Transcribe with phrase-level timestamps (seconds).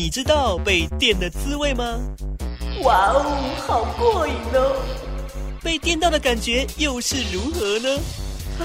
[0.00, 1.98] 你知道被电的滋味吗？
[2.84, 3.24] 哇哦，
[3.66, 4.80] 好过瘾哦！
[5.60, 7.96] 被电到的感觉又是如何呢？
[8.60, 8.62] 啊，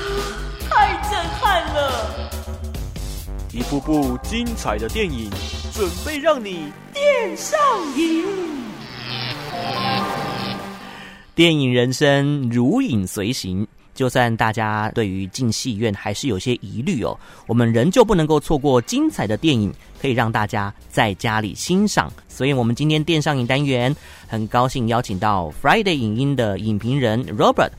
[0.70, 2.30] 太震撼了！
[3.52, 5.28] 一部部精彩的电影，
[5.74, 7.60] 准备让你电上
[7.98, 8.26] 瘾。
[11.34, 13.68] 电影人生如影随形。
[13.94, 17.16] 就算大家对于进戏院还是有些疑虑哦，
[17.48, 19.72] 我们仍旧不能够错过精彩的电影，
[20.02, 22.12] 可以让大家在家里欣赏。
[22.28, 23.96] 所以，我们今天电上影单元
[24.28, 27.70] 很高兴邀请到 Friday 影音的影评人 Robert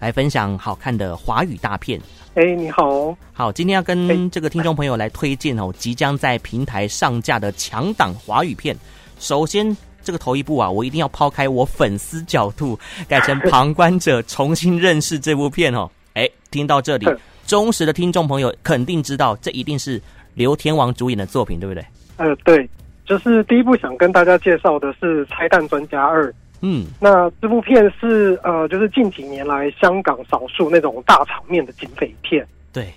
[0.00, 2.00] 来分享好看的华语大片。
[2.34, 8.76] 哎，你好，好，今天要跟这个听众朋友来推荐哦，即将在平台上架的强档华语片。
[9.18, 9.76] 首先。
[10.02, 15.90] 这个头一部啊，我一定要抛开我粉丝角度， 改成旁观者，重新认识这部片哦。
[16.14, 17.06] 哎，听到这里，
[17.46, 20.00] 忠实的听众朋友肯定知道，这一定是
[20.34, 21.84] 刘天王主演的作品，对不对？
[22.16, 22.68] 呃，对，
[23.04, 26.28] 就是第一部想跟大家介绍的是《拆弹专家二》。
[26.62, 32.46] 嗯，那这部片是呃，就是近几年来香港少数那种大场面的警匪片。
[32.72, 32.92] 对。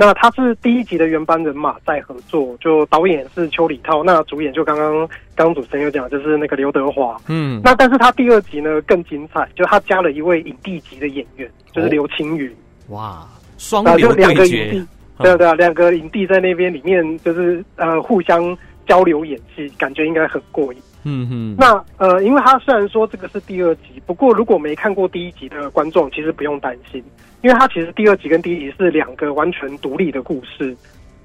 [0.00, 7.20] 那他是第一集的原班人马在合作，就导演是邱礼涛，那主演就刚刚刚主持人有讲，就是那个刘德华。
[7.26, 12.48] 嗯，那但是他第二集呢更精彩，就他加了一位影帝级的演员，就是刘青云。
[12.90, 13.26] 哇，
[13.58, 14.26] 双流对决。
[14.28, 14.86] 两个影帝，
[15.18, 18.56] 对啊对啊，两个影帝在那边里面就是呃互相
[18.88, 20.80] 交流演戏，感觉应该很过瘾。
[21.04, 21.56] 嗯哼。
[21.58, 27.04] 那呃，因为他虽然说这个是第二集，不过如果没看过第一集的观众，其实不用担心。
[27.42, 30.76] 因为他其实第二集跟第一集是两个完全独立的故事，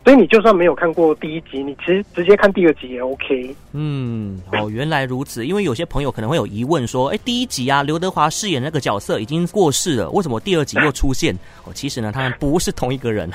[0.04, 3.56] 所以你就算没有看过第一集，你其实直接看第二集也 OK。
[3.72, 5.44] 嗯，哦，原来如此。
[5.44, 11.34] 因为有些朋友可能会有疑问说，哎，第一集啊，刘德华饰演那个角色已经过世了，为什么第二集又出现？
[11.66, 13.28] 哦，其实呢，他们不是同一个人。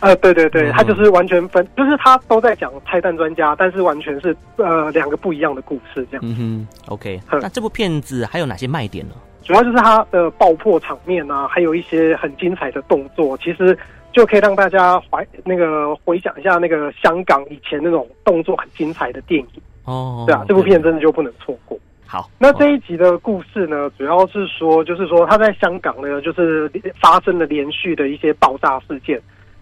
[0.00, 6.20] 呃，对对对，他就是完全分，就是他都在讲拆弹专家，但是完全是呃两个不一样的故事这样。
[6.24, 7.20] 嗯哼，OK。
[7.30, 9.14] 那这部片子还有哪些卖点呢？
[9.42, 13.76] 主要就是它的爆破场面啊，还有一些很精彩的动作，其实
[14.12, 20.24] 就可以让大家怀那个回想一下那个香港以前那种动作很精彩的电影哦。
[20.26, 21.78] 对啊，这部片真的就不能错过。
[22.06, 26.70] 好，那这一集的故事呢，主要是说，就是说他在香港呢，就是
[27.00, 29.20] 发生了连续的一些爆炸事件，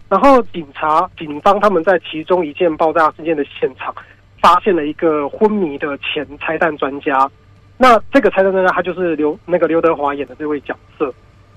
[0.09, 3.93] 然后警察警方他们在其中一件爆炸事件的现场，
[4.41, 7.29] 发现了一个昏迷的前拆弹专家。
[7.77, 11.13] 那这个拆弹专家，他就是刘那个刘德华演的这位角色。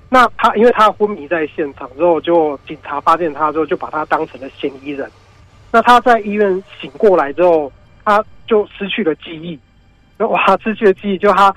[0.09, 5.11] 那他因为他昏迷在现场之后，就警察发现他之后，就把他当成了嫌疑人。
[5.71, 7.73] 那他在医院醒过来之后，
[8.05, 9.59] 他就失去了记忆。
[10.19, 11.53] 那哇，失去了记忆，就他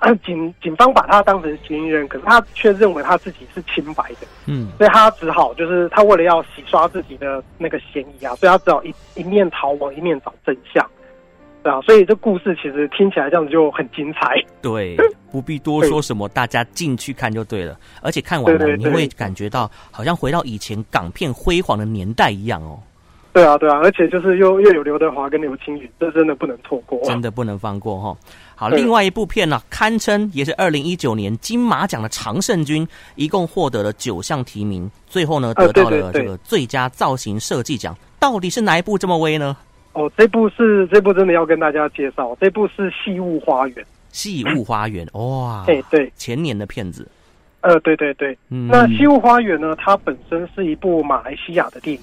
[0.00, 4.26] 那 警警方把他当成嫌疑人，可是他却认为他自己是清白的。
[4.46, 10.88] 嗯，所以他只好就是他为了要洗刷自己的那个嫌疑啊，所以他只好一一面逃亡，一面找真相。
[11.64, 14.36] 对啊，所以这故事其实听起来这样子就很精彩。
[14.60, 14.96] 对，
[15.30, 17.76] 不必多说什么，大家进去看就对了。
[18.02, 22.78] 而且看完了，你会感觉到好像回到以前港片辉煌的年代一样哦。
[23.32, 28.16] 对啊，对啊，而且就是又又有刘德华跟刘青云，这真的不能错过，真的不能放过哈、哦。
[28.62, 32.86] 好，另外一部片呢、啊，堪称也是二零一九年金马奖的常胜军，
[33.16, 37.92] 一共获得了九项提名，最后呢得到了这个最佳造型设计奖。
[38.20, 39.56] 到底是哪一部这么威呢？
[39.94, 43.76] 哦，这部是这部真的要跟大家介绍，这部是《戏雾花园》。
[44.12, 45.64] 戏雾花园，哇！
[45.66, 47.10] 哎，对，前年的片子。
[47.62, 52.02] 呃，对对对，嗯，那《西雾花园》呢，它本身是一部马来西亚的电影。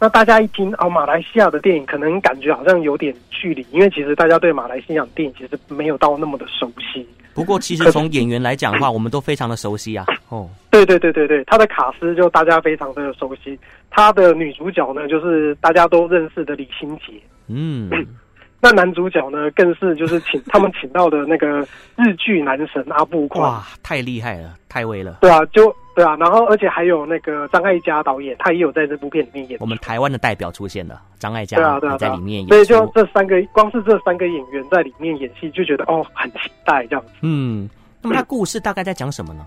[0.00, 7.06] 那大家一听啊，马来西亚的电影，可能感觉好像有点距离，因为其实大家对马来西亚的电影其实没有到那么的熟悉。
[7.34, 10.04] 不过，其实从演员来讲的话，我们都非常的熟悉啊。
[10.28, 13.58] 哦，对对对对对，他的卡斯就大家非常的熟悉。
[13.90, 17.12] 他的女主角呢，就是大家都认识的李心洁。
[17.48, 17.90] 嗯，
[18.60, 21.66] 那男主角呢，更是就是请他们请到的那个
[21.96, 23.42] 日剧男神阿布宽。
[23.42, 25.18] 哇，太厉害了，太威了。
[25.20, 29.58] 对啊，就对啊，然后而且还有那个张艾嘉导演，他也有在这部片里面演。
[29.60, 32.46] 我们台湾的代表出现了，张艾嘉对啊对啊在里面演。
[32.46, 37.10] 所以就这三个，光是这三个演员在里面演戏，就觉得哦，很期待这样子。
[37.22, 37.68] 嗯。
[38.00, 39.44] 那么他故事大概在讲什么呢？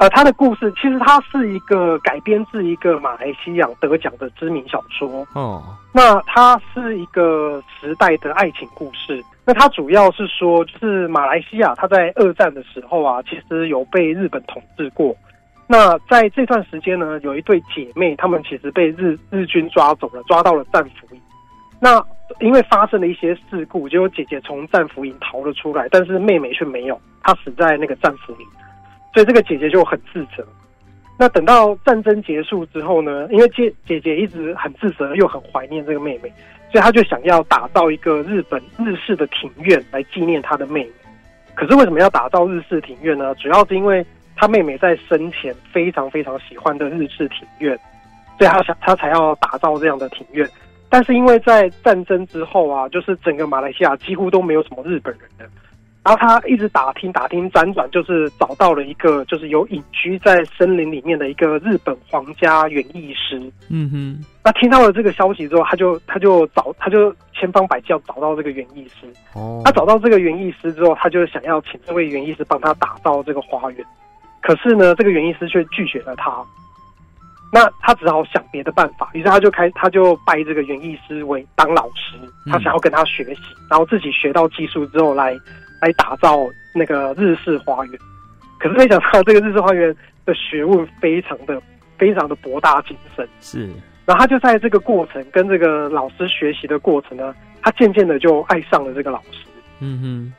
[0.00, 5.26] 呃，他的故事其实它是一个改编自一个马来西亚得奖的知名小说。
[5.34, 5.62] 哦，
[5.92, 9.22] 那它是一个时代的爱情故事。
[9.44, 15.14] 那它主要是说，就是马来西亚它在二战的时候啊，其实有被日本统治过。
[15.66, 21.20] 那在这段时间呢，有一对姐妹，她们其实被日日军抓走了，抓到了战俘营。
[21.78, 22.02] 那
[22.40, 28.46] 因为发生了一些事故，结果姐姐从战俘营逃了出来，但是妹妹却没有，她死在那个战俘营，
[29.12, 30.46] 所以这个姐姐就很自责。
[31.18, 36.32] 那等到战争结束之后呢，因为姐姐姐一直很自责又很怀念这个妹妹，
[36.72, 40.90] 所以她就想要打造一个日本日式的庭院来纪念她的妹妹。
[41.54, 43.34] 可是为什么要打造日式庭院呢？
[43.34, 44.02] 主要是因为
[44.34, 47.78] 她妹妹在生前非常非常喜欢的日式庭院，
[48.38, 50.48] 所以她想她才要打造这样的庭院。
[50.88, 55.46] 但是因为在战争之后啊，就是整个马来西亚几乎都没有什么日本人了。
[56.02, 63.38] 然后他一直打听打听辗转，就是找到了一个就是有隐居在森林里面的一个日本皇家园艺师。
[63.68, 64.24] 嗯哼。
[64.42, 69.06] 那听到了这个消息之后，他就他就找他就千方百计要找到这个园艺师。
[69.34, 69.60] 哦。
[69.64, 73.84] 他找到这个园艺师之后，他就想要请这位园艺师帮他打造这个花园。
[74.40, 76.32] 可是呢，这个园艺师却拒绝了他。
[77.52, 82.16] 那他只好想别的办法，于是他就开，他就拜这个园艺师为当老师，
[82.46, 85.36] 他想要跟他学习，然后自己学到技术之后来
[85.80, 87.98] 来打造那个日式花园。
[88.58, 89.94] 可是没想到这个日式花园
[90.24, 91.60] 的学问非常的
[91.98, 93.68] 非常的博大精深，是。
[94.06, 99.46] 然后他就在这个过程跟这个老师学习的过程呢，他渐渐的就爱上了这个老师。
[99.80, 100.32] 嗯哼。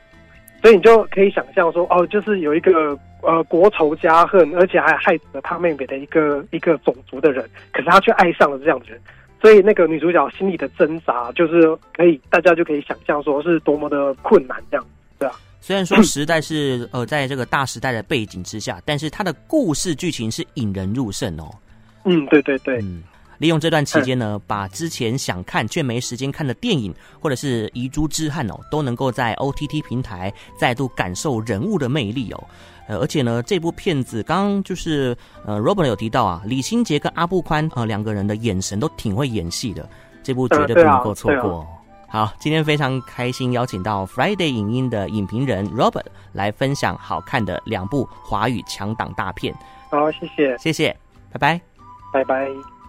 [0.61, 9.01] 所以你就可以想象说，哦，就是有一个呃国仇家恨，而且还害死了他妹妹的一个一个种族的人，可是他却爱上了这样的人，
[9.41, 14.85] 所以那个女主角心里的挣扎，就是可以大家就可以想象说是多么的困难这样，
[15.21, 15.39] 对啊。
[15.61, 21.49] 虽然说时代是呃在这个大时代的背景之下，但是它的故事剧情是引人入胜哦。
[22.03, 22.79] 嗯，对对对。
[22.79, 23.03] 嗯
[23.37, 32.43] 利用这段期间呢，把之前想看却没时间看的电影，或者是遗珠之憾哦，都能够在 OTT 平台再度感受人物的魅力哦。
[32.87, 39.89] 呃，而且呢，这部片子刚刚就是呃，Robert 有提到啊，李心洁跟阿布宽呃两个人的眼神都挺会演戏的，
[40.21, 41.67] 这部绝对不能够错过。
[42.11, 49.55] 好，今天非常开心邀请到 Friday 影音的影评人 Robert 来分享好看的两部华语强档大片。
[49.89, 50.97] 好，谢谢，谢谢，
[51.31, 51.61] 拜拜，
[52.11, 52.49] 拜拜。
[52.49, 52.80] 嗯